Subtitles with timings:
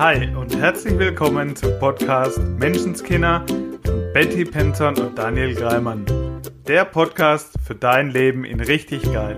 [0.00, 3.44] Hi und herzlich willkommen zum Podcast Menschenskinder
[3.84, 6.06] von Betty Penton und Daniel Greimann.
[6.66, 9.36] Der Podcast für dein Leben in richtig geil.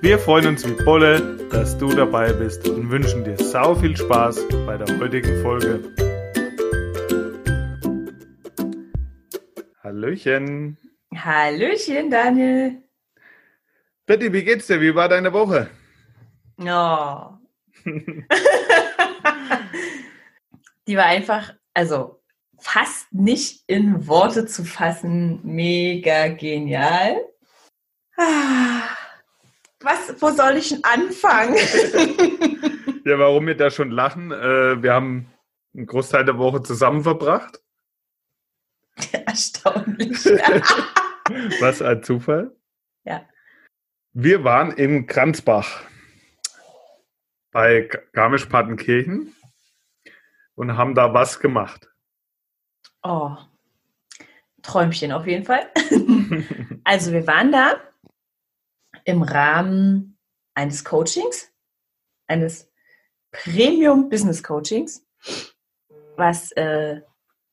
[0.00, 4.44] Wir freuen uns wie Bolle, dass du dabei bist und wünschen dir sau viel Spaß
[4.66, 5.84] bei der heutigen Folge.
[9.84, 10.78] Hallöchen.
[11.14, 12.82] Hallöchen, Daniel.
[14.04, 14.80] Betty, wie geht's dir?
[14.80, 15.70] Wie war deine Woche?
[16.58, 17.38] Oh.
[20.86, 22.22] Die war einfach, also
[22.58, 25.40] fast nicht in Worte zu fassen.
[25.42, 27.24] Mega genial.
[28.16, 28.82] Ah.
[29.80, 31.56] Was, wo soll ich denn anfangen?
[33.04, 34.32] ja, warum wir da schon lachen?
[34.32, 35.30] Äh, wir haben
[35.74, 37.60] einen Großteil der Woche zusammen verbracht.
[39.12, 40.24] Erstaunlich.
[41.60, 42.56] Was ein Zufall.
[43.04, 43.28] Ja.
[44.12, 45.82] Wir waren in Kranzbach
[47.54, 49.32] bei Garmisch-Partenkirchen
[50.56, 51.88] und haben da was gemacht.
[53.04, 53.36] Oh,
[54.62, 55.70] Träumchen auf jeden Fall.
[56.84, 57.80] also wir waren da
[59.04, 60.18] im Rahmen
[60.54, 61.52] eines Coachings,
[62.26, 62.68] eines
[63.30, 65.06] Premium Business Coachings,
[66.16, 67.02] was äh,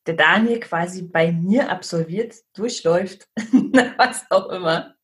[0.07, 3.29] der Daniel quasi bei mir absolviert, durchläuft,
[3.97, 4.95] was auch immer,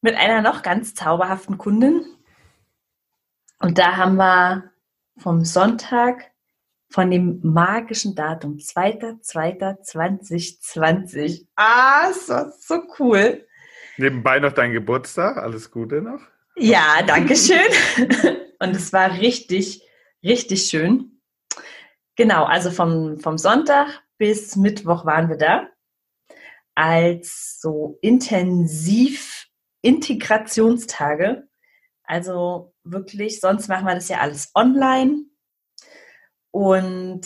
[0.00, 2.16] mit einer noch ganz zauberhaften Kundin.
[3.60, 4.72] Und da haben wir
[5.16, 6.32] vom Sonntag
[6.90, 11.46] von dem magischen Datum 2.2.2020.
[11.54, 13.46] Ah, so, so cool.
[13.96, 15.36] Nebenbei noch dein Geburtstag.
[15.36, 16.20] Alles Gute noch.
[16.56, 17.70] Ja, danke schön.
[18.58, 19.88] Und es war richtig,
[20.24, 21.20] richtig schön.
[22.16, 25.68] Genau, also vom, vom Sonntag bis Mittwoch waren wir da
[26.74, 29.46] als so intensiv
[29.82, 31.48] Integrationstage.
[32.10, 35.26] Also wirklich, sonst machen wir das ja alles online.
[36.50, 37.20] Und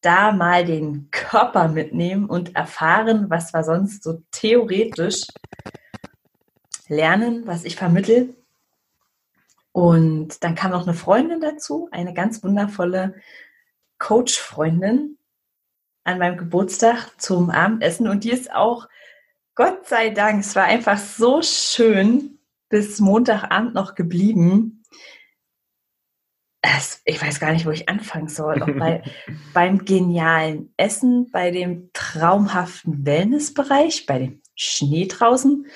[0.00, 5.22] da mal den Körper mitnehmen und erfahren, was wir sonst so theoretisch
[6.88, 8.34] lernen, was ich vermittel.
[9.70, 13.14] Und dann kam noch eine Freundin dazu, eine ganz wundervolle
[13.98, 15.18] Coach-Freundin
[16.02, 18.08] an meinem Geburtstag zum Abendessen.
[18.08, 18.88] Und die ist auch,
[19.54, 22.33] Gott sei Dank, es war einfach so schön
[22.74, 24.84] bis Montagabend noch geblieben
[26.64, 28.62] es, ich weiß gar nicht, wo ich anfangen soll.
[28.62, 29.02] Auch bei,
[29.52, 35.66] beim genialen Essen, bei dem traumhaften Wellnessbereich, bei dem Schnee draußen.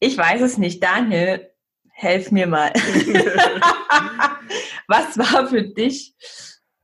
[0.00, 0.82] Ich weiß es nicht.
[0.82, 1.50] Daniel,
[1.90, 2.72] helf mir mal.
[4.88, 6.14] Was war für dich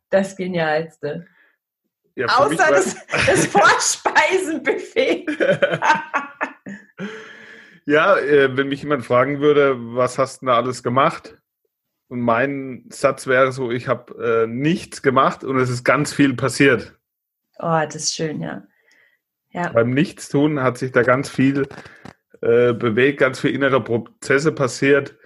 [0.08, 1.26] das Genialste?
[2.16, 5.26] Ja, Außer das, das Vorspeisenbuffet.
[7.90, 11.36] Ja, äh, wenn mich jemand fragen würde, was hast du da alles gemacht?
[12.08, 16.34] Und mein Satz wäre so, ich habe äh, nichts gemacht und es ist ganz viel
[16.34, 16.96] passiert.
[17.58, 18.62] Oh, das ist schön, ja.
[19.50, 19.72] ja.
[19.72, 21.68] Beim Nichtstun hat sich da ganz viel
[22.40, 25.16] äh, bewegt, ganz viel innere Prozesse passiert.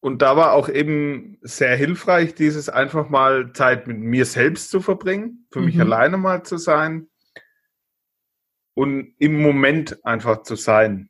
[0.00, 4.80] Und da war auch eben sehr hilfreich, dieses einfach mal Zeit mit mir selbst zu
[4.80, 5.64] verbringen, für mhm.
[5.66, 7.08] mich alleine mal zu sein
[8.74, 11.07] und im Moment einfach zu sein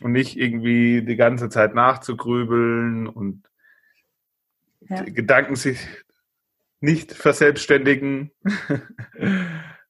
[0.00, 3.44] und nicht irgendwie die ganze Zeit nachzugrübeln und
[4.80, 5.02] ja.
[5.02, 5.78] Gedanken sich
[6.80, 8.30] nicht verselbstständigen.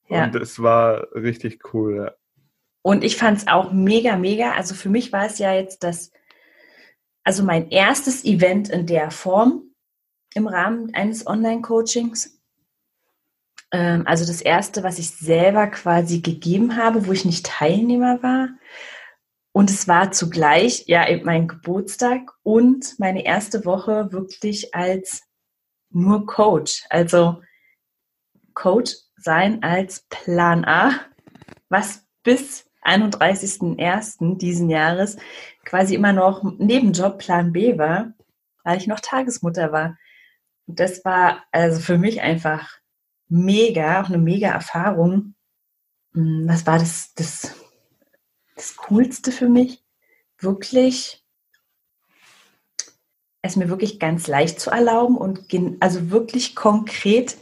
[0.08, 0.24] Ja.
[0.24, 1.96] Und es war richtig cool.
[1.96, 2.14] Ja.
[2.82, 4.52] Und ich fand es auch mega, mega.
[4.52, 6.10] Also für mich war es ja jetzt das,
[7.24, 9.64] also mein erstes Event in der Form
[10.34, 12.40] im Rahmen eines Online-Coachings.
[13.70, 18.48] Ähm, also das erste, was ich selber quasi gegeben habe, wo ich nicht Teilnehmer war.
[19.58, 25.24] Und es war zugleich ja eben mein Geburtstag und meine erste Woche wirklich als
[25.90, 26.84] nur Coach.
[26.90, 27.42] Also
[28.54, 30.92] Coach sein als Plan A,
[31.68, 34.38] was bis 31.01.
[34.38, 35.16] diesen Jahres
[35.64, 38.12] quasi immer noch Nebenjob Plan B war,
[38.62, 39.98] weil ich noch Tagesmutter war.
[40.68, 42.78] Und das war also für mich einfach
[43.26, 45.34] mega, auch eine mega Erfahrung.
[46.14, 47.56] Hm, was war das, das
[48.58, 49.82] das Coolste für mich,
[50.38, 51.24] wirklich
[53.42, 55.46] es mir wirklich ganz leicht zu erlauben und
[55.80, 57.36] also wirklich konkret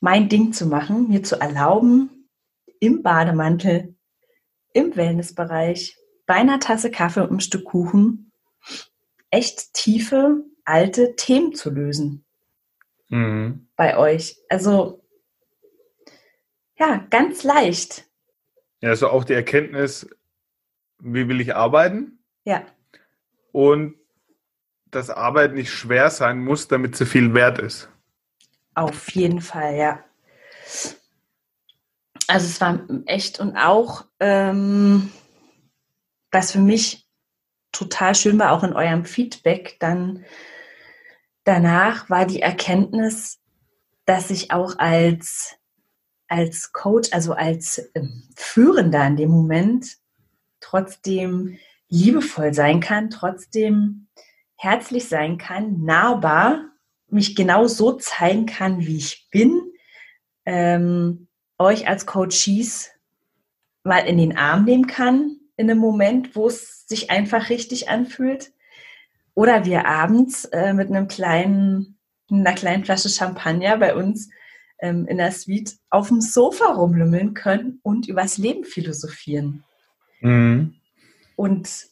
[0.00, 2.28] mein Ding zu machen, mir zu erlauben,
[2.80, 3.94] im Bademantel,
[4.72, 8.30] im Wellnessbereich, bei einer Tasse Kaffee und einem Stück Kuchen
[9.30, 12.24] echt tiefe, alte Themen zu lösen.
[13.08, 13.68] Mhm.
[13.74, 14.38] Bei euch.
[14.48, 15.02] Also,
[16.78, 18.04] ja, ganz leicht.
[18.80, 20.08] Ja, also auch die Erkenntnis,
[21.00, 22.18] wie will ich arbeiten?
[22.44, 22.64] Ja.
[23.52, 23.96] Und
[24.90, 27.88] dass Arbeit nicht schwer sein muss, damit sie viel wert ist.
[28.74, 30.04] Auf jeden Fall, ja.
[32.26, 35.10] Also es war echt und auch, ähm,
[36.30, 37.08] was für mich
[37.72, 40.24] total schön war, auch in eurem Feedback dann
[41.44, 43.38] danach, war die Erkenntnis,
[44.04, 45.56] dass ich auch als,
[46.28, 49.98] als Coach, also als ähm, Führender in dem Moment
[50.60, 51.58] trotzdem
[51.88, 54.08] liebevoll sein kann, trotzdem
[54.56, 56.64] herzlich sein kann, nahbar,
[57.08, 59.60] mich genau so zeigen kann, wie ich bin,
[60.44, 61.28] ähm,
[61.58, 62.90] euch als Coaches
[63.84, 68.52] mal in den Arm nehmen kann in einem Moment, wo es sich einfach richtig anfühlt.
[69.34, 71.98] Oder wir abends äh, mit einem kleinen,
[72.30, 74.30] einer kleinen Flasche Champagner bei uns
[74.80, 79.64] ähm, in der Suite auf dem Sofa rumlümmeln können und übers Leben philosophieren.
[80.20, 80.74] Mhm.
[81.36, 81.86] Und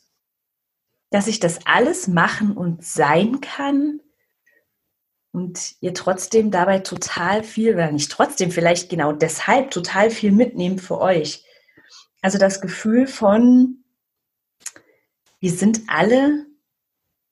[1.11, 4.01] dass ich das alles machen und sein kann
[5.33, 10.79] und ihr trotzdem dabei total viel, oder nicht trotzdem, vielleicht genau deshalb total viel mitnehmen
[10.79, 11.45] für euch.
[12.23, 13.85] Also das Gefühl von,
[15.39, 16.47] wir sind alle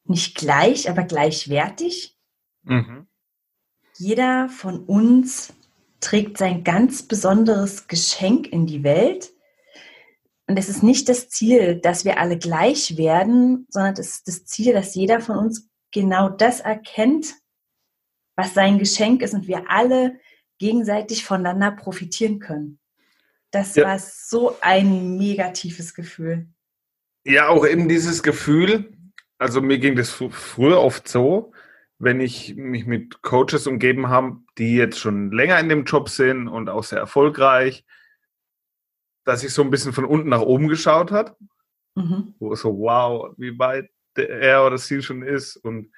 [0.04, 2.16] nicht gleich, aber gleichwertig.
[2.62, 3.06] Mhm.
[3.96, 5.52] Jeder von uns
[6.00, 9.33] trägt sein ganz besonderes Geschenk in die Welt.
[10.46, 14.44] Und es ist nicht das Ziel, dass wir alle gleich werden, sondern es ist das
[14.44, 17.34] Ziel, dass jeder von uns genau das erkennt,
[18.36, 20.18] was sein Geschenk ist und wir alle
[20.58, 22.78] gegenseitig voneinander profitieren können.
[23.50, 23.86] Das ja.
[23.86, 26.48] war so ein negatives Gefühl.
[27.24, 28.92] Ja, auch eben dieses Gefühl,
[29.38, 31.52] also mir ging das früher oft so,
[31.98, 36.48] wenn ich mich mit Coaches umgeben habe, die jetzt schon länger in dem Job sind
[36.48, 37.84] und auch sehr erfolgreich,
[39.24, 41.36] dass ich so ein bisschen von unten nach oben geschaut hat.
[41.94, 42.34] Mhm.
[42.38, 45.92] Wo so, wow, wie weit er oder sie schon ist und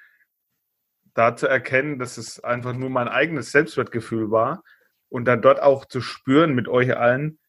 [1.13, 4.63] da zu erkennen, dass es einfach nur mein eigenes Selbstwertgefühl war
[5.09, 7.39] und dann dort auch zu spüren mit euch allen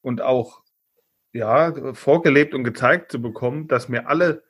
[0.00, 0.62] und auch
[1.32, 4.44] ja vorgelebt und gezeigt zu bekommen, dass wir alle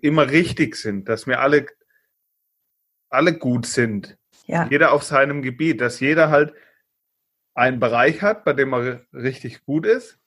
[0.00, 1.66] immer richtig sind, dass wir alle
[3.10, 4.16] alle gut sind.
[4.46, 4.66] Ja.
[4.70, 6.54] Jeder auf seinem Gebiet, dass jeder halt
[7.54, 10.18] einen Bereich hat, bei dem er richtig gut ist.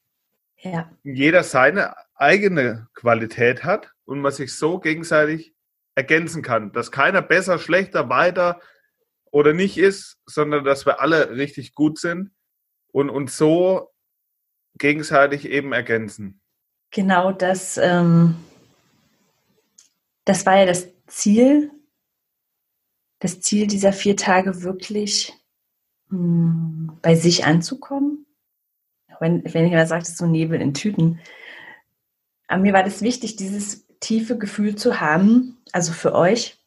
[0.58, 0.90] Ja.
[1.04, 5.54] Jeder seine eigene Qualität hat und man sich so gegenseitig
[5.96, 8.60] ergänzen kann, dass keiner besser, schlechter, weiter
[9.32, 12.32] oder nicht ist, sondern dass wir alle richtig gut sind
[12.92, 13.92] und uns so
[14.78, 16.42] gegenseitig eben ergänzen.
[16.92, 18.36] Genau, das, ähm,
[20.26, 21.72] das war ja das Ziel,
[23.20, 25.34] das Ziel dieser vier Tage wirklich
[26.10, 28.25] mh, hm, bei sich anzukommen.
[29.20, 31.20] Wenn, wenn mal sage, das ist so Nebel in Tüten.
[32.48, 36.60] Aber mir war das wichtig, dieses tiefe Gefühl zu haben, also für euch,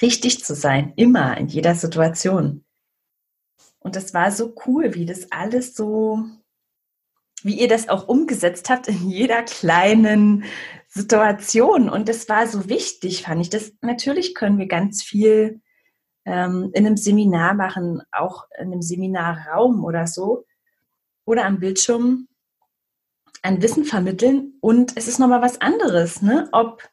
[0.00, 2.64] richtig zu sein, immer, in jeder Situation.
[3.78, 6.24] Und das war so cool, wie das alles so,
[7.42, 10.44] wie ihr das auch umgesetzt habt in jeder kleinen
[10.88, 11.88] Situation.
[11.88, 13.50] Und das war so wichtig, fand ich.
[13.50, 15.60] Das, natürlich können wir ganz viel
[16.24, 20.44] ähm, in einem Seminar machen, auch in einem Seminarraum oder so,
[21.32, 22.28] oder am Bildschirm
[23.40, 26.46] an Wissen vermitteln und es ist nochmal was anderes, ne?
[26.52, 26.86] Ob,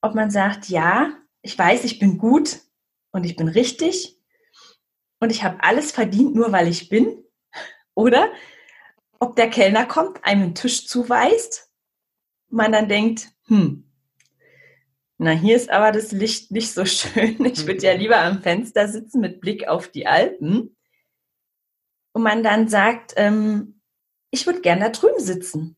[0.00, 1.12] ob man sagt, ja,
[1.42, 2.60] ich weiß, ich bin gut
[3.12, 4.18] und ich bin richtig
[5.20, 7.22] und ich habe alles verdient, nur weil ich bin.
[7.94, 8.32] Oder
[9.20, 11.70] ob der Kellner kommt, einem einen Tisch zuweist,
[12.48, 13.86] man dann denkt, hm,
[15.18, 17.44] na, hier ist aber das Licht nicht so schön.
[17.44, 20.75] Ich würde ja lieber am Fenster sitzen mit Blick auf die Alpen.
[22.16, 23.82] Und man dann sagt, ähm,
[24.30, 25.76] ich würde gerne da drüben sitzen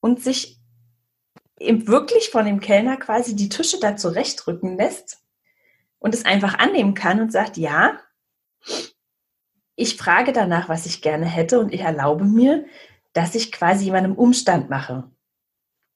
[0.00, 0.58] und sich
[1.60, 5.22] eben wirklich von dem Kellner quasi die Tische da zurechtrücken lässt
[5.98, 8.00] und es einfach annehmen kann und sagt, ja,
[9.74, 12.64] ich frage danach, was ich gerne hätte und ich erlaube mir,
[13.12, 15.10] dass ich quasi jemandem Umstand mache,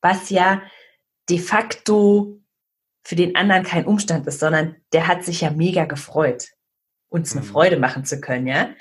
[0.03, 0.61] was ja
[1.31, 2.39] de facto
[3.03, 6.49] für den anderen kein Umstand ist, sondern der hat sich ja mega gefreut,
[7.09, 7.49] uns eine mhm.
[7.49, 8.75] Freude machen zu können, ja.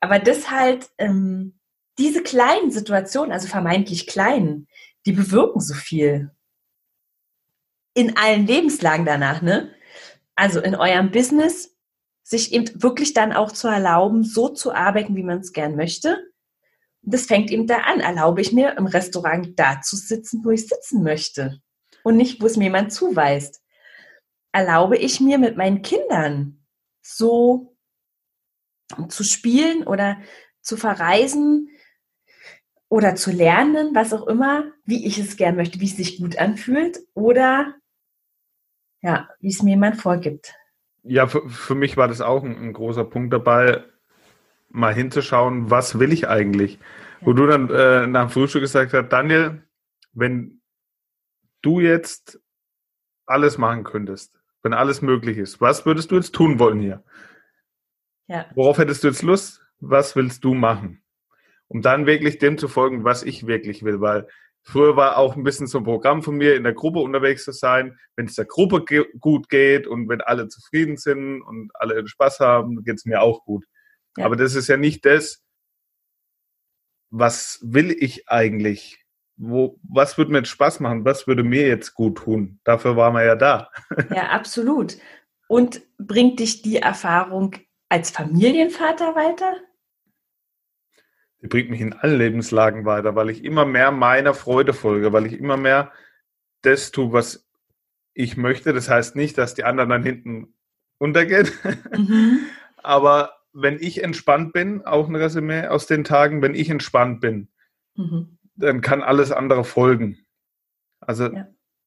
[0.00, 1.58] Aber das halt ähm,
[1.98, 4.68] diese kleinen Situationen, also vermeintlich kleinen,
[5.06, 6.30] die bewirken so viel.
[7.94, 9.72] In allen Lebenslagen danach, ne?
[10.34, 11.76] Also in eurem Business,
[12.22, 16.18] sich eben wirklich dann auch zu erlauben, so zu arbeiten, wie man es gern möchte.
[17.02, 18.00] Das fängt eben da an.
[18.00, 21.60] Erlaube ich mir im Restaurant da zu sitzen, wo ich sitzen möchte
[22.02, 23.62] und nicht, wo es mir jemand zuweist.
[24.50, 26.66] Erlaube ich mir mit meinen Kindern
[27.00, 27.75] so
[29.08, 30.18] zu spielen oder
[30.60, 31.70] zu verreisen,
[32.88, 36.38] oder zu lernen, was auch immer, wie ich es gern möchte, wie es sich gut
[36.38, 37.74] anfühlt oder
[39.02, 40.54] ja, wie es mir jemand vorgibt.
[41.02, 43.84] Ja, für, für mich war das auch ein, ein, großer Punkt dabei,
[44.68, 46.78] mal hinzuschauen, was will ich eigentlich?
[47.20, 47.26] Ja.
[47.26, 49.62] Wo du dann äh, nach dem Frühstück gesagt hast, Daniel,
[50.12, 50.60] wenn
[51.62, 52.40] du jetzt
[53.26, 57.04] alles machen könntest, wenn alles möglich ist, was würdest du jetzt tun wollen hier?
[58.28, 58.46] Ja.
[58.54, 59.62] Worauf hättest du jetzt Lust?
[59.80, 61.02] Was willst du machen?
[61.68, 64.26] Um dann wirklich dem zu folgen, was ich wirklich will, weil
[64.68, 67.52] Früher war auch ein bisschen so ein Programm von mir, in der Gruppe unterwegs zu
[67.52, 68.00] sein.
[68.16, 72.40] Wenn es der Gruppe ge gut geht und wenn alle zufrieden sind und alle Spaß
[72.40, 73.64] haben, geht es mir auch gut.
[74.16, 74.24] Ja.
[74.24, 75.44] Aber das ist ja nicht das,
[77.10, 79.04] was will ich eigentlich?
[79.36, 81.04] Wo, was würde mir jetzt Spaß machen?
[81.04, 82.58] Was würde mir jetzt gut tun?
[82.64, 83.70] Dafür waren wir ja da.
[84.12, 84.96] Ja, absolut.
[85.46, 87.54] Und bringt dich die Erfahrung
[87.88, 89.56] als Familienvater weiter?
[91.46, 95.26] die bringt mich in allen Lebenslagen weiter, weil ich immer mehr meiner Freude folge, weil
[95.26, 95.92] ich immer mehr
[96.62, 97.48] das tue, was
[98.14, 98.72] ich möchte.
[98.72, 100.54] Das heißt nicht, dass die anderen dann hinten
[100.98, 101.48] untergehen.
[101.92, 102.40] Mhm.
[102.82, 107.48] Aber wenn ich entspannt bin, auch ein Resümee aus den Tagen, wenn ich entspannt bin,
[107.94, 108.38] mhm.
[108.56, 110.18] dann kann alles andere folgen.
[111.00, 111.46] Also, ja.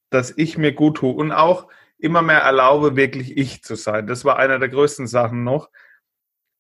[0.10, 4.08] dass ich mir gut tue und auch immer mehr erlaube, wirklich ich zu sein.
[4.08, 5.70] Das war einer der größten Sachen noch,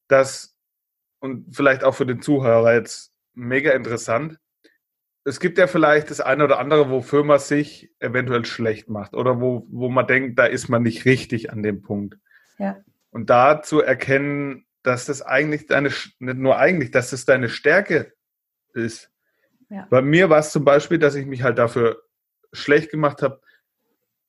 [0.09, 0.55] dass
[1.19, 4.39] und vielleicht auch für den Zuhörer jetzt mega interessant.
[5.23, 9.39] Es gibt ja vielleicht das eine oder andere, wofür man sich eventuell schlecht macht oder
[9.39, 12.17] wo, wo man denkt, da ist man nicht richtig an dem Punkt.
[12.57, 12.77] Ja.
[13.11, 18.13] Und da zu erkennen, dass das eigentlich deine, nicht nur eigentlich, dass das deine Stärke
[18.73, 19.11] ist.
[19.69, 19.87] Ja.
[19.89, 22.01] Bei mir war es zum Beispiel, dass ich mich halt dafür
[22.53, 23.41] schlecht gemacht habe,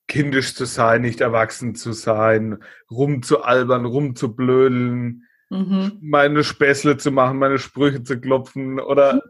[0.08, 5.98] kindisch zu sein, nicht erwachsen zu sein, rumzualbern, rumzublödeln, mhm.
[6.00, 9.22] meine Späßle zu machen, meine Sprüche zu klopfen oder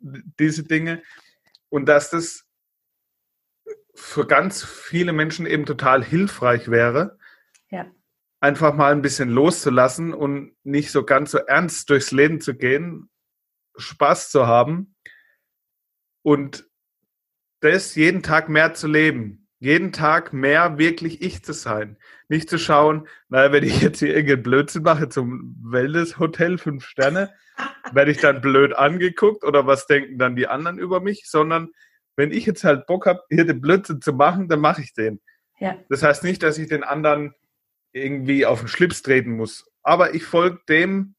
[0.00, 0.32] mhm.
[0.38, 1.02] diese Dinge.
[1.68, 2.46] Und dass das
[3.94, 7.18] für ganz viele Menschen eben total hilfreich wäre,
[7.70, 7.86] ja.
[8.40, 13.10] einfach mal ein bisschen loszulassen und nicht so ganz so ernst durchs Leben zu gehen,
[13.76, 14.94] Spaß zu haben
[16.22, 16.68] und
[17.60, 21.96] das jeden Tag mehr zu leben jeden Tag mehr wirklich ich zu sein.
[22.28, 27.32] Nicht zu schauen, naja, wenn ich jetzt hier irgendeinen Blödsinn mache zum Wellness-Hotel, fünf Sterne,
[27.92, 31.70] werde ich dann blöd angeguckt oder was denken dann die anderen über mich, sondern
[32.16, 35.20] wenn ich jetzt halt Bock habe, hier den Blödsinn zu machen, dann mache ich den.
[35.58, 35.76] Ja.
[35.88, 37.34] Das heißt nicht, dass ich den anderen
[37.92, 41.14] irgendwie auf den Schlips treten muss, aber ich folge dem,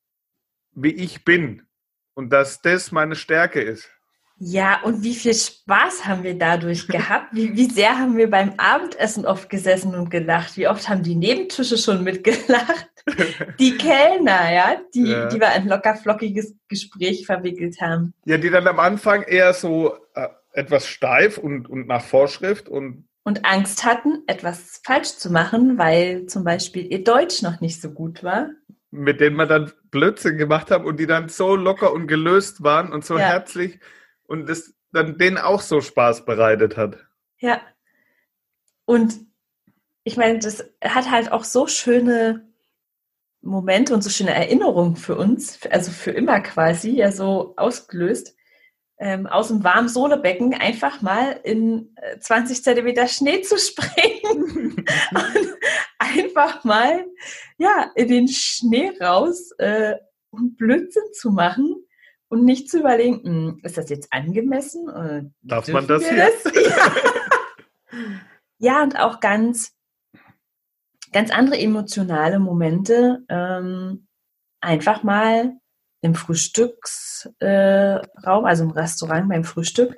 [0.72, 1.68] wie ich bin
[2.14, 3.90] und dass das meine Stärke ist.
[4.40, 7.28] Ja, und wie viel Spaß haben wir dadurch gehabt?
[7.34, 10.58] Wie, wie sehr haben wir beim Abendessen oft gesessen und gelacht?
[10.58, 12.90] Wie oft haben die Nebentische schon mitgelacht?
[13.60, 15.26] Die Kellner, ja, die, ja.
[15.30, 18.14] die wir ein locker flockiges Gespräch verwickelt haben.
[18.26, 23.06] Ja, die dann am Anfang eher so äh, etwas steif und, und nach Vorschrift und
[23.24, 27.92] und Angst hatten, etwas falsch zu machen, weil zum Beispiel ihr Deutsch noch nicht so
[27.92, 28.50] gut war.
[28.92, 32.92] Mit denen wir dann Blödsinn gemacht haben und die dann so locker und gelöst waren
[32.92, 33.26] und so ja.
[33.26, 33.80] herzlich
[34.30, 36.98] und das dann denen auch so Spaß bereitet hat.
[37.40, 37.62] Ja.
[38.86, 39.20] Und
[40.04, 42.48] ich meine, das hat halt auch so schöne
[43.42, 48.36] Momente und so schöne Erinnerungen für uns, also für immer quasi, ja so ausgelöst,
[49.00, 54.76] ähm, aus dem warmen Sohlebecken einfach mal in 20 äh, Zentimeter Schnee zu springen
[55.12, 55.56] und
[55.98, 57.06] einfach mal
[57.58, 59.96] ja in den Schnee raus äh,
[60.32, 61.86] und Blödsinn zu machen
[62.30, 65.34] und nicht zu überlegen, hm, ist das jetzt angemessen?
[65.42, 66.52] Darf man das jetzt?
[68.62, 68.76] Ja.
[68.78, 69.74] ja, und auch ganz,
[71.12, 73.24] ganz andere emotionale Momente.
[73.28, 74.08] Ähm,
[74.62, 75.58] einfach mal
[76.02, 79.98] im Frühstücksraum, äh, also im Restaurant beim Frühstück,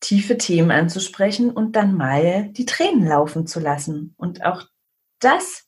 [0.00, 4.14] tiefe Themen anzusprechen und dann mal die Tränen laufen zu lassen.
[4.16, 4.66] Und auch
[5.18, 5.66] das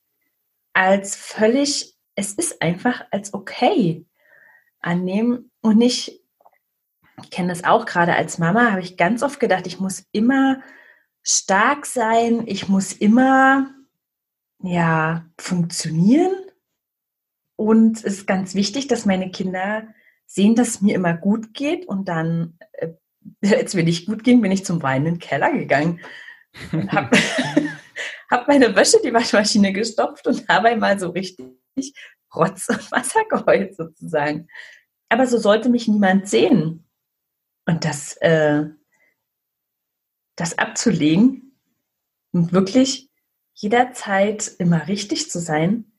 [0.72, 4.06] als völlig, es ist einfach als okay
[4.80, 6.20] annehmen und nicht,
[7.22, 10.60] ich kenne das auch gerade als Mama, habe ich ganz oft gedacht, ich muss immer
[11.22, 13.70] stark sein, ich muss immer
[14.62, 16.34] ja funktionieren
[17.56, 19.86] und es ist ganz wichtig, dass meine Kinder
[20.26, 22.58] sehen, dass es mir immer gut geht und dann,
[23.44, 26.00] als mir nicht gut ging, bin ich zum Weinen in den Keller gegangen
[26.88, 27.16] habe
[28.30, 31.46] hab meine Wäsche die Waschmaschine gestopft und dabei mal so richtig
[32.34, 34.48] Rotz und Wasser geheult sozusagen.
[35.12, 36.88] Aber so sollte mich niemand sehen.
[37.66, 38.64] Und das, äh,
[40.36, 41.54] das abzulegen
[42.32, 43.10] und wirklich
[43.52, 45.92] jederzeit immer richtig zu sein,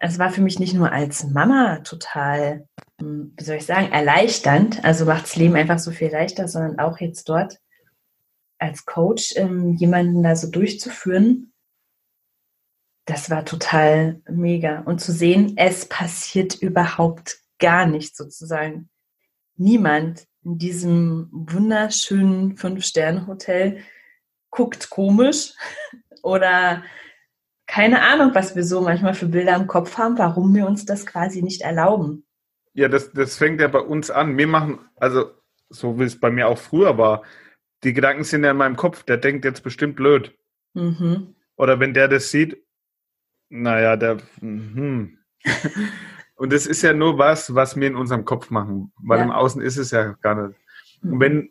[0.00, 2.68] es war für mich nicht nur als Mama total,
[3.00, 6.78] hm, wie soll ich sagen, erleichternd, also macht das Leben einfach so viel leichter, sondern
[6.78, 7.58] auch jetzt dort
[8.58, 11.54] als Coach ähm, jemanden da so durchzuführen,
[13.06, 14.80] das war total mega.
[14.80, 18.90] Und zu sehen, es passiert überhaupt gar nichts sozusagen.
[19.56, 23.78] Niemand in diesem wunderschönen Fünf-Sterne-Hotel
[24.50, 25.54] guckt komisch
[26.22, 26.82] oder
[27.66, 31.06] keine Ahnung, was wir so manchmal für Bilder im Kopf haben, warum wir uns das
[31.06, 32.26] quasi nicht erlauben.
[32.74, 34.36] Ja, das, das fängt ja bei uns an.
[34.36, 35.30] Wir machen, also
[35.70, 37.22] so wie es bei mir auch früher war,
[37.84, 40.36] die Gedanken sind ja in meinem Kopf, der denkt jetzt bestimmt blöd.
[40.74, 41.34] Mhm.
[41.56, 42.62] Oder wenn der das sieht,
[43.48, 44.18] naja, der.
[44.40, 45.18] Hm.
[46.34, 49.24] Und das ist ja nur was, was wir in unserem Kopf machen, weil ja.
[49.24, 50.58] im Außen ist es ja gar nicht.
[51.02, 51.50] Und wenn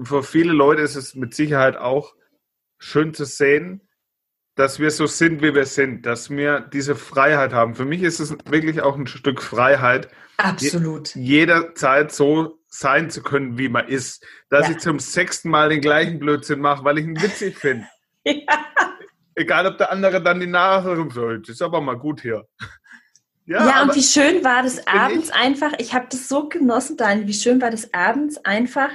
[0.00, 2.14] für viele Leute ist es mit Sicherheit auch
[2.78, 3.88] schön zu sehen,
[4.54, 7.76] dass wir so sind, wie wir sind, dass wir diese Freiheit haben.
[7.76, 10.08] Für mich ist es wirklich auch ein Stück Freiheit.
[10.36, 11.14] Absolut.
[11.14, 14.26] Je, jederzeit so sein zu können, wie man ist.
[14.50, 14.72] Dass ja.
[14.72, 17.86] ich zum sechsten Mal den gleichen Blödsinn mache, weil ich ihn witzig finde.
[18.24, 18.66] ja.
[19.36, 21.40] Egal, ob der andere dann die Nase rumsoll.
[21.40, 22.44] Das ist aber mal gut hier.
[23.48, 25.34] Ja, ja und wie schön war das abends ich.
[25.34, 25.72] einfach.
[25.78, 27.26] Ich habe das so genossen, Daniel.
[27.26, 28.90] Wie schön war das abends einfach.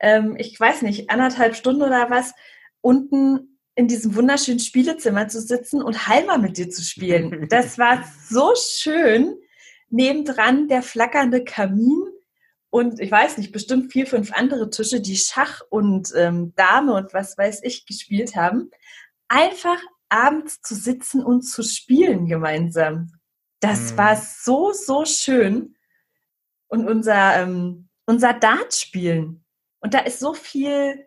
[0.00, 2.34] Ähm, ich weiß nicht, anderthalb Stunden oder was,
[2.80, 7.46] unten in diesem wunderschönen Spielezimmer zu sitzen und Halma mit dir zu spielen.
[7.48, 9.36] Das war so schön.
[9.88, 12.02] Nebendran der flackernde Kamin
[12.70, 17.12] und ich weiß nicht, bestimmt vier, fünf andere Tische, die Schach und ähm, Dame und
[17.12, 18.70] was weiß ich gespielt haben
[19.32, 19.80] einfach
[20.10, 23.12] abends zu sitzen und zu spielen gemeinsam.
[23.62, 23.98] Das mhm.
[23.98, 25.76] war so, so schön.
[26.66, 29.44] Und unser, ähm, unser Dartspielen.
[29.80, 31.06] Und da ist so viel,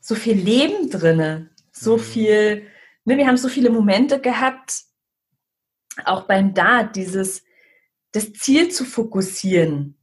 [0.00, 2.00] so viel Leben drinne, so mhm.
[2.00, 2.66] viel,
[3.04, 4.84] ne, wir haben so viele Momente gehabt,
[6.04, 7.44] auch beim Dart, dieses,
[8.12, 9.96] das Ziel zu fokussieren.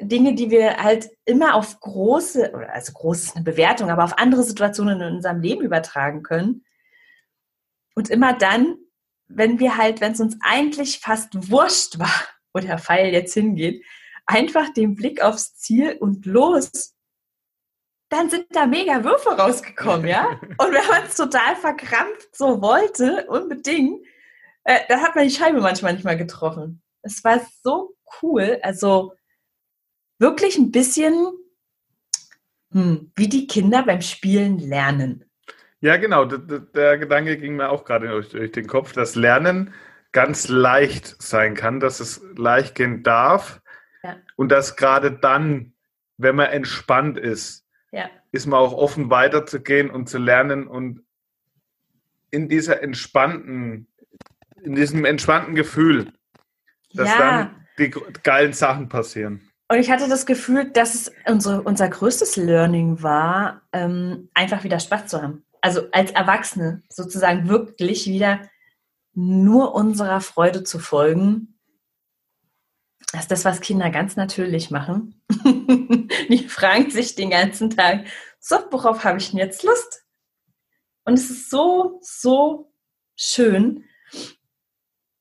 [0.00, 4.42] Dinge, die wir halt immer auf große, also groß ist eine Bewertung, aber auf andere
[4.42, 6.64] Situationen in unserem Leben übertragen können.
[7.94, 8.78] Und immer dann,
[9.34, 12.14] wenn wir halt, wenn es uns eigentlich fast wurscht war,
[12.52, 13.84] wo der Pfeil jetzt hingeht,
[14.26, 16.94] einfach den Blick aufs Ziel und los,
[18.08, 20.28] dann sind da mega Würfe rausgekommen, ja?
[20.58, 24.04] Und wenn man es total verkrampft so wollte, unbedingt,
[24.64, 26.82] äh, dann hat man die Scheibe manchmal nicht mal getroffen.
[27.00, 29.14] Es war so cool, also
[30.18, 31.32] wirklich ein bisschen
[32.72, 35.24] hm, wie die Kinder beim Spielen lernen.
[35.82, 36.24] Ja, genau.
[36.24, 39.74] Der, der Gedanke ging mir auch gerade durch, durch, den Kopf, dass Lernen
[40.12, 43.60] ganz leicht sein kann, dass es leicht gehen darf.
[44.04, 44.16] Ja.
[44.36, 45.72] Und dass gerade dann,
[46.18, 48.08] wenn man entspannt ist, ja.
[48.30, 51.02] ist man auch offen weiterzugehen und zu lernen und
[52.30, 53.88] in dieser entspannten,
[54.62, 56.12] in diesem entspannten Gefühl,
[56.94, 57.18] dass ja.
[57.18, 57.90] dann die
[58.22, 59.50] geilen Sachen passieren.
[59.68, 64.78] Und ich hatte das Gefühl, dass es unsere, unser größtes Learning war, ähm, einfach wieder
[64.78, 68.40] Spaß zu haben also als Erwachsene sozusagen wirklich wieder
[69.14, 71.58] nur unserer Freude zu folgen.
[73.12, 75.22] Das ist das, was Kinder ganz natürlich machen.
[76.28, 78.06] Die fragen sich den ganzen Tag,
[78.40, 80.04] so, worauf habe ich denn jetzt Lust?
[81.04, 82.72] Und es ist so, so
[83.16, 83.84] schön.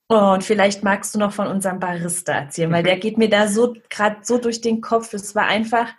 [0.07, 3.75] Und vielleicht magst du noch von unserem Barista erzählen, weil der geht mir da so
[3.89, 5.13] gerade so durch den Kopf.
[5.13, 5.93] Es war einfach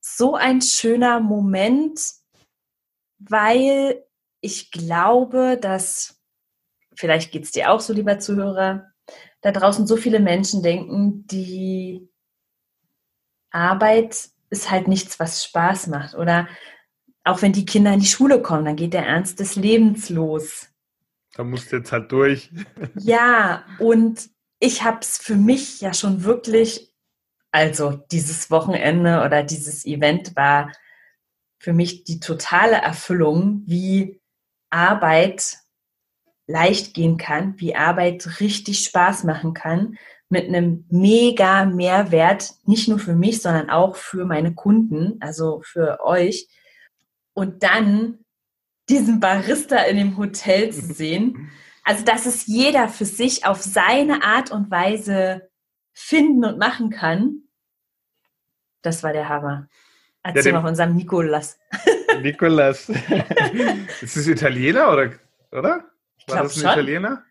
[0.00, 2.00] so ein schöner Moment,
[3.28, 4.04] weil
[4.40, 6.20] ich glaube, dass,
[6.94, 8.86] vielleicht geht es dir auch so, lieber Zuhörer,
[9.40, 12.08] da draußen so viele Menschen denken, die
[13.50, 16.14] Arbeit ist halt nichts, was Spaß macht.
[16.14, 16.48] Oder
[17.24, 20.68] auch wenn die Kinder in die Schule kommen, dann geht der Ernst des Lebens los.
[21.34, 22.50] Da musst du jetzt halt durch.
[22.98, 26.94] Ja, und ich habe es für mich ja schon wirklich,
[27.50, 30.72] also dieses Wochenende oder dieses Event war
[31.64, 34.20] für mich die totale Erfüllung, wie
[34.68, 35.56] Arbeit
[36.46, 39.96] leicht gehen kann, wie Arbeit richtig Spaß machen kann,
[40.28, 46.04] mit einem mega Mehrwert, nicht nur für mich, sondern auch für meine Kunden, also für
[46.04, 46.48] euch.
[47.32, 48.18] Und dann
[48.90, 51.50] diesen Barista in dem Hotel zu sehen,
[51.82, 55.48] also dass es jeder für sich auf seine Art und Weise
[55.94, 57.44] finden und machen kann,
[58.82, 59.66] das war der Hammer.
[60.24, 61.58] Erzähl ja, mal von unserem Nikolas.
[62.22, 62.88] Nikolas.
[64.00, 65.12] ist das Italiener oder?
[65.52, 65.84] oder?
[66.16, 66.70] Ich war das ein schon.
[66.70, 67.24] Italiener?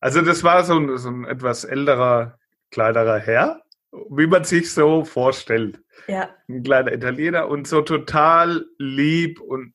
[0.00, 2.38] Also das war so ein, so ein etwas älterer,
[2.70, 3.62] kleinerer Herr,
[4.10, 5.80] wie man sich so vorstellt.
[6.06, 6.30] Ja.
[6.48, 9.74] Ein kleiner Italiener und so total lieb und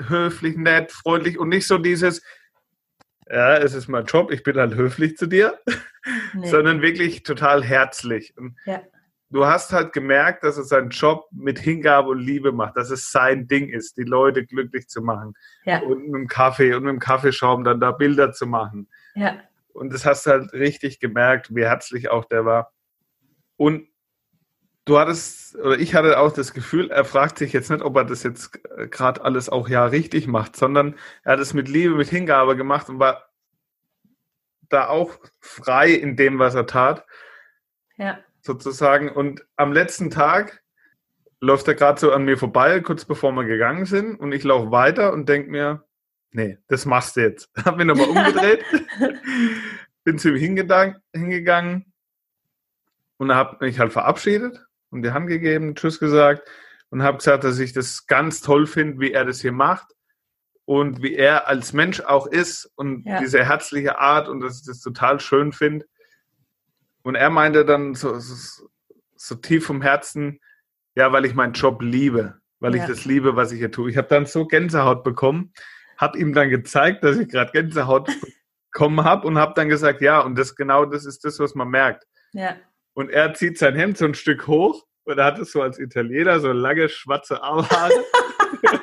[0.00, 2.22] höflich, nett, freundlich und nicht so dieses,
[3.28, 5.58] ja, es ist mein Job, ich bin halt höflich zu dir,
[6.32, 6.48] nee.
[6.48, 8.34] sondern wirklich total herzlich.
[8.64, 8.80] Ja
[9.34, 13.10] du hast halt gemerkt, dass er seinen Job mit Hingabe und Liebe macht, dass es
[13.10, 15.34] sein Ding ist, die Leute glücklich zu machen.
[15.64, 15.80] Ja.
[15.80, 18.88] Und mit dem Kaffee und mit dem Kaffeeschaum dann da Bilder zu machen.
[19.16, 19.40] Ja.
[19.72, 22.72] Und das hast du halt richtig gemerkt, wie herzlich auch der war.
[23.56, 23.88] Und
[24.84, 28.04] du hattest, oder ich hatte auch das Gefühl, er fragt sich jetzt nicht, ob er
[28.04, 30.94] das jetzt gerade alles auch ja richtig macht, sondern
[31.24, 33.28] er hat es mit Liebe, mit Hingabe gemacht und war
[34.68, 37.04] da auch frei in dem, was er tat.
[37.96, 38.20] Ja.
[38.44, 39.08] Sozusagen.
[39.10, 40.62] Und am letzten Tag
[41.40, 44.16] läuft er gerade so an mir vorbei, kurz bevor wir gegangen sind.
[44.20, 45.84] Und ich laufe weiter und denke mir,
[46.30, 47.50] nee, das machst du jetzt.
[47.64, 48.64] Hab mich nochmal umgedreht,
[50.04, 50.36] bin zu ihm
[51.12, 51.92] hingegangen
[53.16, 56.46] und habe mich halt verabschiedet und die Hand gegeben, Tschüss gesagt
[56.90, 59.86] und habe gesagt, dass ich das ganz toll finde, wie er das hier macht
[60.66, 63.20] und wie er als Mensch auch ist und Ja.
[63.20, 65.86] diese herzliche Art und dass ich das total schön finde.
[67.04, 68.66] Und er meinte dann so, so,
[69.14, 70.40] so tief vom Herzen,
[70.96, 72.82] ja, weil ich meinen Job liebe, weil Ja.
[72.82, 73.90] ich das liebe, was ich hier tue.
[73.90, 75.52] Ich habe dann so Gänsehaut bekommen,
[75.98, 78.06] habe ihm dann gezeigt, dass ich gerade Gänsehaut
[78.72, 81.68] bekommen habe und habe dann gesagt, ja, und das genau das ist das, was man
[81.68, 82.04] merkt.
[82.32, 82.56] Ja.
[82.94, 85.78] Und er zieht sein Hemd so ein Stück hoch und er hat es so als
[85.78, 87.92] Italiener, so lange schwarze Armhaare,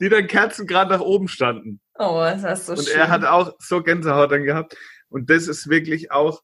[0.00, 1.80] die dann Kerzen gerade nach oben standen.
[1.94, 2.98] Oh, das ist so Und schön.
[2.98, 4.76] er hat auch so Gänsehaut dann gehabt.
[5.08, 6.42] Und das ist wirklich auch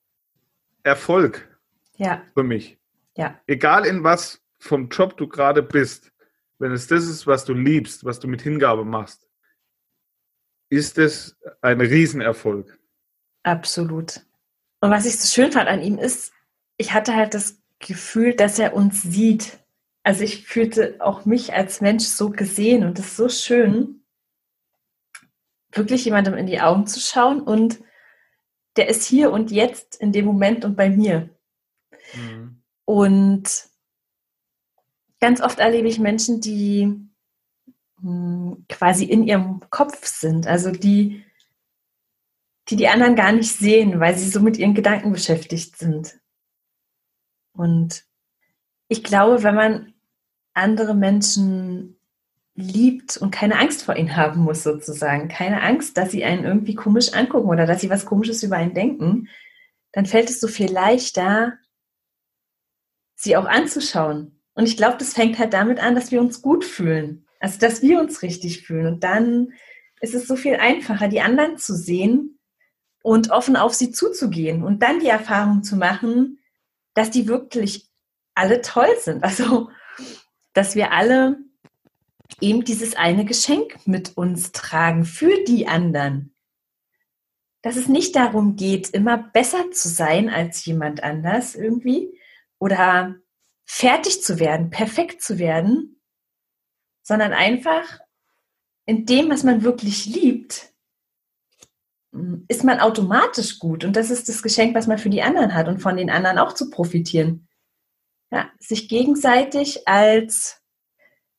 [0.85, 1.49] Erfolg
[1.97, 2.79] ja, für mich.
[3.17, 6.13] ja, Egal in was vom Job du gerade bist,
[6.59, 9.29] wenn es das ist, was du liebst, was du mit Hingabe machst,
[10.69, 12.79] ist es ein Riesenerfolg.
[13.43, 14.21] absolut.
[14.81, 16.33] Und was ich so schön fand an ihm ist,
[16.77, 19.59] ich hatte halt das Gefühl, dass er uns sieht.
[20.03, 24.05] Also ich fühlte auch mich als Mensch so gesehen und das ist so schön,
[25.73, 27.81] wirklich jemandem in die Augen zu schauen und
[28.77, 31.31] der ist hier und jetzt in dem Moment und bei mir.
[32.85, 33.69] Und
[35.21, 37.09] ganz oft erlebe ich Menschen, die
[38.01, 41.25] hm, quasi in ihrem Kopf sind, also die,
[42.69, 46.19] die die anderen gar nicht sehen, weil sie so mit ihren Gedanken beschäftigt sind.
[47.53, 48.05] Und
[48.89, 49.95] ich glaube, wenn man
[50.53, 51.99] andere Menschen
[52.55, 56.75] liebt und keine Angst vor ihnen haben muss, sozusagen, keine Angst, dass sie einen irgendwie
[56.75, 59.29] komisch angucken oder dass sie was Komisches über einen denken,
[59.93, 61.55] dann fällt es so viel leichter,
[63.17, 64.41] sie auch anzuschauen.
[64.55, 67.27] Und ich glaube, das fängt halt damit an, dass wir uns gut fühlen.
[67.41, 68.87] Also, dass wir uns richtig fühlen.
[68.87, 69.53] Und dann
[70.01, 72.39] ist es so viel einfacher, die anderen zu sehen
[73.03, 76.39] und offen auf sie zuzugehen und dann die Erfahrung zu machen,
[76.95, 77.89] dass die wirklich
[78.35, 79.25] alle toll sind.
[79.25, 79.71] Also,
[80.53, 81.39] dass wir alle
[82.41, 86.35] eben dieses eine Geschenk mit uns tragen für die anderen.
[87.63, 92.19] Dass es nicht darum geht, immer besser zu sein als jemand anders irgendwie
[92.59, 93.17] oder
[93.65, 96.01] fertig zu werden, perfekt zu werden,
[97.03, 98.01] sondern einfach
[98.87, 100.75] in dem, was man wirklich liebt,
[102.49, 103.85] ist man automatisch gut.
[103.85, 106.39] Und das ist das Geschenk, was man für die anderen hat und von den anderen
[106.39, 107.49] auch zu profitieren.
[108.31, 110.63] Ja, sich gegenseitig als,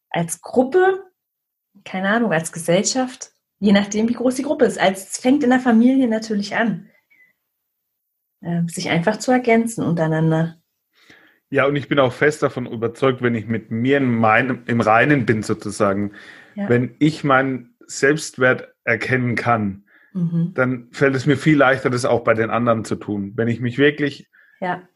[0.10, 1.04] als Gruppe,
[1.84, 5.50] keine Ahnung, als Gesellschaft, je nachdem, wie groß die Gruppe ist, als es fängt in
[5.50, 6.90] der Familie natürlich an,
[8.42, 10.62] äh, sich einfach zu ergänzen untereinander.
[11.50, 14.82] Ja, und ich bin auch fest davon überzeugt, wenn ich mit mir in meinem, im
[14.82, 16.14] Reinen bin, sozusagen,
[16.56, 16.70] Ja.
[16.70, 20.54] wenn ich meinen Selbstwert erkennen kann, Mhm.
[20.56, 23.34] dann fällt es mir viel leichter, das auch bei den anderen zu tun.
[23.36, 24.30] Wenn ich mich wirklich
[24.62, 24.88] Ja,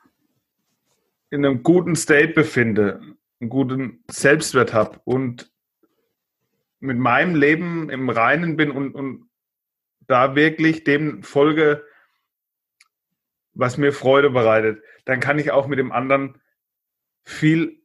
[1.30, 3.02] in einem guten State befinde,
[3.39, 5.52] einen guten Selbstwert habe und
[6.80, 9.30] mit meinem Leben im Reinen bin und, und
[10.08, 11.86] da wirklich dem folge,
[13.54, 16.41] was mir Freude bereitet, dann kann ich auch mit dem anderen
[17.23, 17.82] viel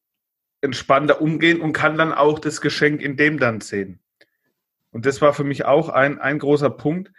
[0.60, 4.00] entspannter umgehen und kann dann auch das Geschenk in dem dann sehen.
[4.90, 7.12] Und das war für mich auch ein, ein großer Punkt.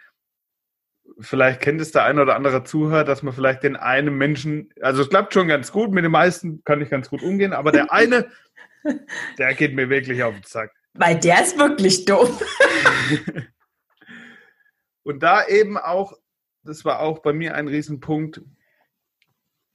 [1.18, 5.02] Vielleicht kennt es der eine oder andere Zuhörer, dass man vielleicht den einen Menschen, also
[5.02, 7.90] es klappt schon ganz gut, mit den meisten kann ich ganz gut umgehen, aber der
[7.90, 8.30] eine,
[9.38, 10.72] der geht mir wirklich auf den Sack.
[10.94, 12.28] weil der ist wirklich dumm.
[15.04, 16.14] Und da eben auch,
[16.64, 18.42] das war auch bei mir ein Riesenpunkt,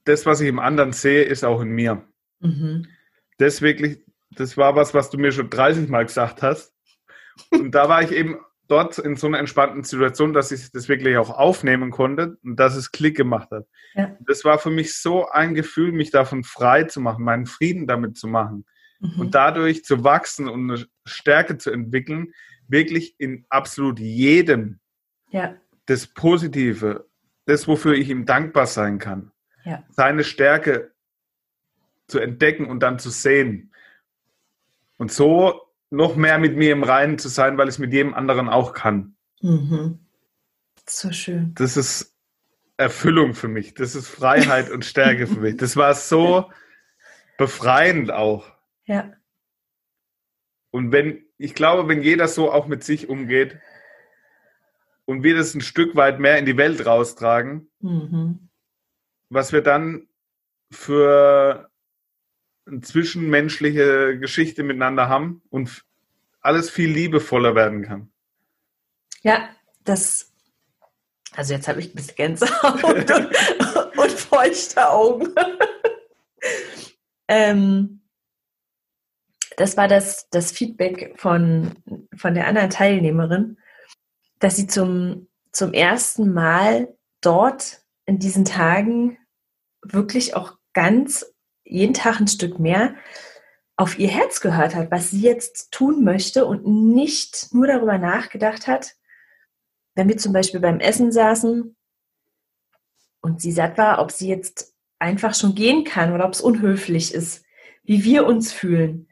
[0.04, 2.06] das, was ich im anderen sehe, ist auch in mir.
[2.40, 2.88] Mhm.
[3.38, 6.74] Das wirklich, das war was, was du mir schon 30 Mal gesagt hast.
[7.50, 8.40] Und da war ich eben
[8.72, 12.76] dort in so einer entspannten Situation, dass ich das wirklich auch aufnehmen konnte und dass
[12.76, 13.68] es Klick gemacht hat.
[13.94, 14.16] Ja.
[14.22, 18.18] Das war für mich so ein Gefühl, mich davon frei zu machen, meinen Frieden damit
[18.18, 18.66] zu machen
[19.02, 19.20] Mhm.
[19.20, 22.34] und dadurch zu wachsen und eine Stärke zu entwickeln,
[22.68, 24.80] wirklich in absolut jedem
[25.30, 25.56] ja,
[25.88, 27.08] das Positive,
[27.46, 29.32] das, wofür ich ihm dankbar sein kann,
[29.64, 30.92] ja, seine Stärke
[32.08, 33.74] zu entdecken und dann zu sehen.
[34.98, 38.14] Und so noch mehr mit mir im Reinen zu sein, weil ich es mit jedem
[38.14, 39.16] anderen auch kann.
[39.42, 40.00] Mhm.
[40.88, 41.54] So schön.
[41.56, 42.18] Das ist
[42.78, 43.76] Erfüllung für mich.
[43.76, 45.58] Das ist Freiheit und Stärke für mich.
[45.58, 46.50] Das war so
[47.38, 48.52] befreiend auch.
[48.86, 49.14] Ja.
[50.72, 53.60] Und wenn, ich glaube, wenn jeder so auch mit sich umgeht
[55.06, 58.50] und wir das ein Stück weit mehr in die Welt raustragen, Mhm.
[59.30, 60.08] was wir dann
[60.72, 61.71] für
[62.82, 65.84] zwischenmenschliche Geschichte miteinander haben und
[66.41, 68.12] alles viel liebevoller werden kann.
[69.21, 69.50] Ja,
[69.84, 70.32] das.
[71.34, 73.12] Also jetzt habe ich ein bisschen Gänsehaut und,
[73.97, 75.34] und feuchte Augen.
[77.28, 78.02] ähm,
[79.56, 81.71] das war das, das Feedback von,
[82.15, 83.58] von der anderen Teilnehmerin,
[84.39, 89.17] dass sie zum, zum ersten Mal dort in diesen Tagen
[89.84, 91.31] wirklich auch ganz
[91.72, 92.96] jeden Tag ein Stück mehr
[93.78, 98.68] auf ihr Herz gehört hat, was sie jetzt tun möchte und nicht nur darüber nachgedacht
[98.68, 98.96] hat,
[99.96, 101.76] wenn wir zum Beispiel beim Essen saßen
[103.22, 107.14] und sie satt war, ob sie jetzt einfach schon gehen kann oder ob es unhöflich
[107.14, 107.44] ist,
[107.84, 109.08] wie wir uns fühlen.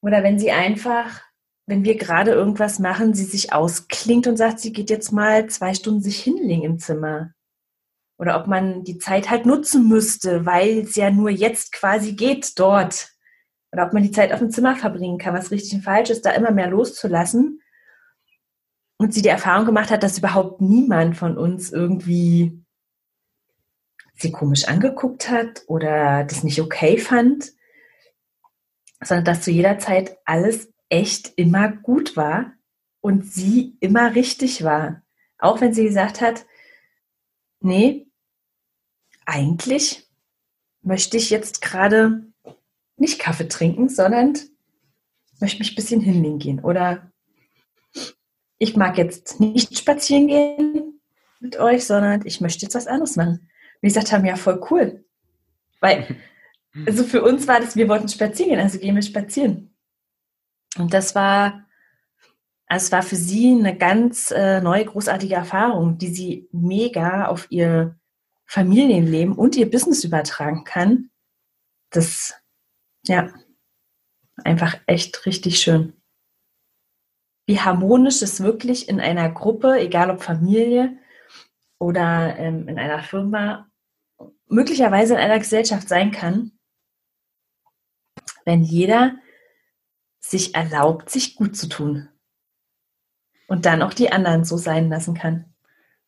[0.00, 1.22] Oder wenn sie einfach,
[1.66, 5.74] wenn wir gerade irgendwas machen, sie sich ausklingt und sagt, sie geht jetzt mal zwei
[5.74, 7.34] Stunden sich hinlegen im Zimmer.
[8.18, 12.58] Oder ob man die Zeit halt nutzen müsste, weil es ja nur jetzt quasi geht
[12.58, 13.12] dort.
[13.72, 16.26] Oder ob man die Zeit auf dem Zimmer verbringen kann, was richtig und falsch ist,
[16.26, 17.62] da immer mehr loszulassen.
[18.96, 22.64] Und sie die Erfahrung gemacht hat, dass überhaupt niemand von uns irgendwie
[24.16, 27.52] sie komisch angeguckt hat oder das nicht okay fand,
[29.00, 32.54] sondern dass zu jeder Zeit alles echt immer gut war
[33.00, 35.02] und sie immer richtig war.
[35.38, 36.46] Auch wenn sie gesagt hat,
[37.60, 38.07] nee,
[39.28, 40.08] eigentlich
[40.82, 42.24] möchte ich jetzt gerade
[42.96, 44.34] nicht Kaffee trinken, sondern
[45.38, 46.60] möchte mich ein bisschen hinlegen gehen.
[46.60, 47.12] Oder
[48.56, 51.00] ich mag jetzt nicht spazieren gehen
[51.40, 53.48] mit euch, sondern ich möchte jetzt was anderes machen.
[53.82, 55.04] Die gesagt haben, ja, voll cool.
[55.80, 56.16] Weil,
[56.86, 59.74] also für uns war das, wir wollten spazieren gehen, also gehen wir spazieren.
[60.78, 61.66] Und das war,
[62.66, 67.46] also es war für sie eine ganz äh, neue, großartige Erfahrung, die sie mega auf
[67.50, 67.97] ihr
[68.48, 71.10] Familienleben und ihr Business übertragen kann.
[71.90, 72.34] Das,
[73.04, 73.32] ja,
[74.42, 75.92] einfach echt richtig schön.
[77.46, 80.98] Wie harmonisch es wirklich in einer Gruppe, egal ob Familie
[81.78, 83.70] oder ähm, in einer Firma,
[84.46, 86.58] möglicherweise in einer Gesellschaft sein kann,
[88.44, 89.18] wenn jeder
[90.20, 92.08] sich erlaubt, sich gut zu tun
[93.46, 95.54] und dann auch die anderen so sein lassen kann.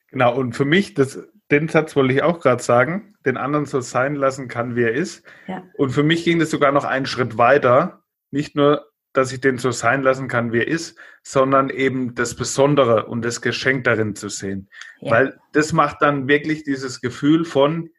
[0.09, 1.19] Genau, und für mich, das,
[1.51, 4.93] den Satz wollte ich auch gerade sagen, den anderen so sein lassen kann, wie er
[4.93, 5.25] ist.
[5.47, 5.65] Ja.
[5.75, 8.03] Und für mich ging das sogar noch einen Schritt weiter.
[8.31, 12.37] Nicht nur, dass ich den so sein lassen kann, wie er ist, sondern eben das
[12.37, 14.69] Besondere und das Geschenk darin zu sehen.
[15.01, 15.11] Ja.
[15.11, 17.91] Weil das macht dann wirklich dieses Gefühl von,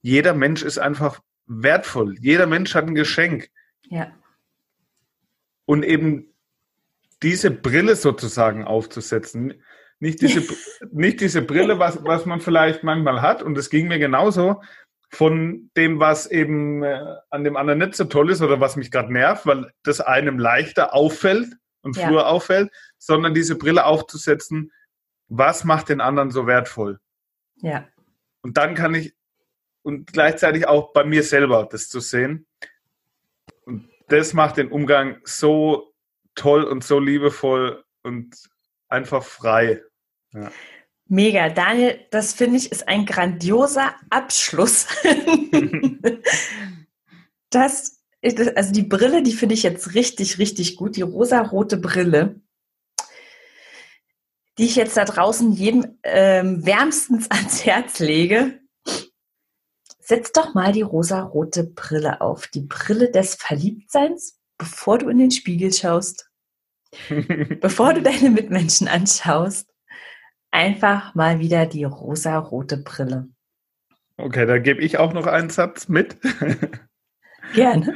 [0.00, 2.16] jeder Mensch ist einfach wertvoll.
[2.20, 3.50] Jeder Mensch hat ein Geschenk.
[3.90, 4.12] Ja,
[5.66, 6.32] Und eben
[7.22, 9.62] diese Brille sozusagen aufzusetzen.
[10.00, 10.42] Nicht diese,
[10.92, 13.42] nicht diese Brille, was, was man vielleicht manchmal hat.
[13.42, 14.62] Und es ging mir genauso
[15.10, 18.90] von dem, was eben äh, an dem anderen nicht so toll ist oder was mich
[18.90, 21.48] gerade nervt, weil das einem leichter auffällt
[21.82, 22.06] und Ja.
[22.06, 24.70] früher auffällt, sondern diese Brille aufzusetzen,
[25.28, 27.00] was macht den anderen so wertvoll?
[27.60, 27.88] ja,
[28.42, 29.14] Und dann kann ich,
[29.82, 32.46] und gleichzeitig auch bei mir selber das zu sehen.
[33.64, 35.92] Und das macht den Umgang so
[36.34, 38.36] toll und so liebevoll und
[38.88, 39.82] einfach frei.
[41.06, 41.48] Mega.
[41.48, 44.86] Daniel, das finde ich ist ein grandioser Abschluss.
[47.50, 50.96] das, ist- also die Brille, die finde ich jetzt richtig, richtig gut.
[50.96, 52.40] Die rosarote Brille,
[54.58, 58.60] die ich jetzt da draußen jedem ähm, wärmstens ans Herz lege.
[60.00, 62.46] Setz doch mal die rosarote Brille auf.
[62.48, 66.30] Die Brille des Verliebtseins, bevor du in den Spiegel schaust.
[67.60, 69.68] bevor du deine Mitmenschen anschaust,
[70.50, 73.28] einfach mal wieder die rosa-rote Brille.
[74.16, 76.16] Okay, da gebe ich auch noch einen Satz mit.
[77.54, 77.94] Gerne.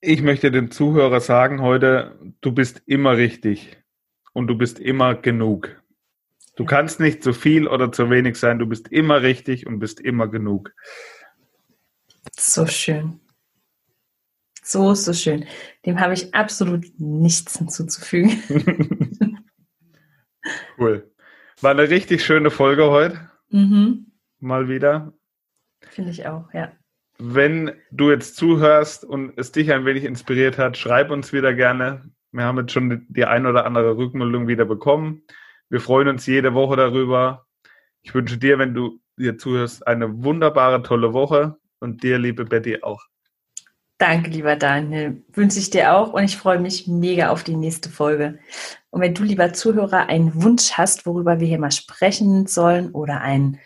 [0.00, 3.76] Ich möchte dem Zuhörer sagen heute, du bist immer richtig
[4.32, 5.82] und du bist immer genug.
[6.54, 6.68] Du Ja.
[6.68, 10.28] kannst nicht zu viel oder zu wenig sein, du bist immer richtig und bist immer
[10.28, 10.72] genug.
[12.38, 13.20] So schön.
[14.62, 15.46] So, so schön.
[15.84, 18.42] Dem habe ich absolut nichts hinzuzufügen.
[20.78, 21.10] Cool.
[21.60, 23.30] War eine richtig schöne Folge heute.
[23.50, 24.12] Mhm.
[24.40, 25.12] Mal wieder.
[25.80, 26.72] Finde ich auch, ja.
[27.18, 32.02] Wenn du jetzt zuhörst und es dich ein wenig inspiriert hat, schreib uns wieder gerne.
[32.32, 35.22] Wir haben jetzt schon die ein oder andere Rückmeldung wieder bekommen.
[35.70, 37.46] Wir freuen uns jede Woche darüber.
[38.02, 42.82] Ich wünsche dir, wenn du dir zuhörst, eine wunderbare, tolle Woche und dir, liebe Betty,
[42.82, 43.02] auch.
[43.98, 45.24] Danke, lieber Daniel.
[45.32, 48.38] Wünsche ich dir auch und ich freue mich mega auf die nächste Folge.
[48.90, 53.22] Und wenn du, lieber Zuhörer, einen Wunsch hast, worüber wir hier mal sprechen sollen oder
[53.22, 53.58] ein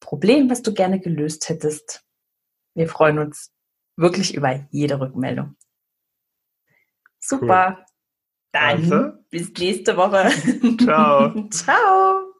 [0.00, 2.04] Problem, was du gerne gelöst hättest,
[2.74, 3.50] wir freuen uns
[3.96, 5.56] wirklich über jede Rückmeldung.
[7.18, 7.78] Super.
[7.78, 7.84] Cool.
[8.52, 9.12] Dann also.
[9.30, 10.30] bis nächste Woche.
[10.82, 11.48] Ciao.
[11.50, 12.32] Ciao.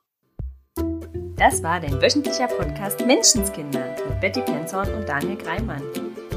[1.36, 5.82] Das war dein wöchentlicher Podcast Menschenskinder mit Betty Penzorn und Daniel Greimann.